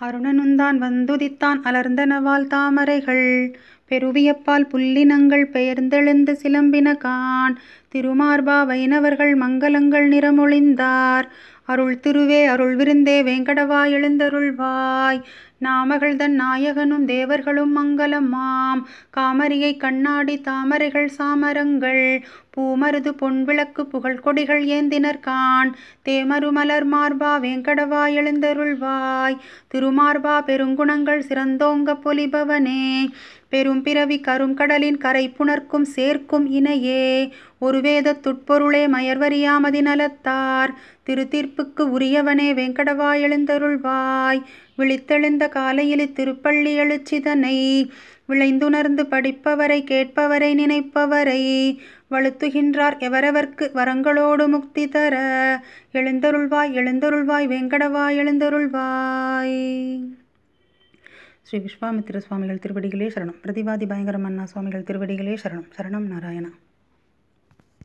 அருணனுந்தான் 0.00 0.78
வந்துதித்தான் 0.80 1.60
அலர்ந்தனவால் 1.64 2.46
தாமரைகள். 2.46 3.54
பெருவியப்பால் 3.90 4.66
புல்லினங்கள் 4.72 5.44
பெயர்ந்தெழுந்து 5.52 6.32
சிலம்பின 6.42 6.96
கான். 6.96 7.58
திருமார்பா 7.94 8.66
வைணவர்கள் 8.66 9.34
மங்கலங்கள் 9.34 10.08
நிறமொழிந்தார். 10.08 11.24
அருள் 11.66 12.00
திருவே 12.02 12.44
அருள் 12.44 12.76
விருந்தே 12.76 13.22
வேங்கடவா 13.22 13.86
எழுந்தருள்வாய். 13.88 15.22
நாமகள்தன் 15.58 16.40
நாயகனும் 16.40 17.04
தேவர்களும் 17.04 17.76
மங்கலமாம் 17.76 18.82
காமரியை 19.16 19.76
கண்ணாடி 19.76 20.40
தாமரைகள் 20.40 21.10
சாமரங்கள். 21.18 22.22
பூமருது 22.56 23.12
பொன்விளக்கு 23.12 23.82
புகழ்கொடிகள் 23.82 24.66
ஏந்தினர் 24.66 25.20
தேமரு 25.20 25.72
தேமருமலர் 26.04 26.84
மார்பா 26.84 27.40
வேங்கடவா 27.40 28.02
எழுந்தருள்வாய். 28.08 29.36
திருமார்பா 29.74 30.40
பெருங்குணங்கள் 30.44 31.22
சிறந்தோங்க 31.28 31.98
பொலிபவனே. 32.04 33.10
பெரும் 33.48 33.82
பிறவி 33.82 34.20
கருங்கடலின் 34.20 34.98
கரை 34.98 35.34
புணர்க்கும் 35.38 35.82
சேர்க்கும் 35.82 36.52
இணையே. 36.52 37.30
ஒரு 37.58 37.80
வேதத் 37.80 38.26
துட்பொருளே 38.26 38.86
மயர்வறியாமதி 38.86 39.80
நலத்தார். 39.80 40.74
திருத்தீர்ப்புக்கு 41.54 41.80
உரியவனே 41.80 42.54
வேங்கடவா 42.54 43.14
எழுந்தருள்வாய். 43.14 44.42
விழித்தெழுந்த 44.78 45.48
காலையில் 45.48 46.12
திருப்பள்ளி 46.12 46.78
எழுச்சிதனை. 46.78 47.88
விளைந்துணர்ந்து 48.28 49.02
படிப்பவரை 49.04 49.84
கேட்பவரை 49.84 50.54
நினைப்பவரை. 50.54 51.76
வழுத்துகின்றார் 52.10 52.98
எவரவர்க்கு 52.98 53.70
வரங்களோடு 53.74 54.48
முக்தி 54.48 54.88
தர. 54.88 55.16
எழுந்தருள்வாய் 55.92 56.72
எழுந்தருள்வாய் 56.72 57.46
வேங்கடவா 57.46 58.06
எழுந்தருள்வாய். 58.20 60.04
ஸ்ரீ 61.42 61.58
விஸ்வாமித்திர 61.58 62.16
சுவாமிகள் 62.16 62.58
திருவடிகளே 62.66 63.10
சரணம். 63.14 63.38
பிரதிவாதி 63.42 63.84
பயங்கரமன்னா 63.86 64.42
சுவாமிகள் 64.42 64.82
திருவடிகளே 64.82 65.36
சரணம். 65.42 65.70
சரணம் 65.78 66.06
நாராயணா. 66.06 66.50